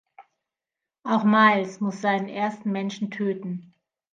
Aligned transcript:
Auch 1.03 1.23
Miles 1.23 1.79
muss 1.79 2.01
seinen 2.01 2.27
ersten 2.27 2.71
Menschen 2.71 3.11
töten. 3.11 3.75